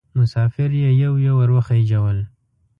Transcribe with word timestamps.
مسافر 0.19 0.69
یې 0.81 0.89
یو 1.03 1.13
یو 1.25 1.35
ور 1.39 1.49
وخېژول. 1.55 2.17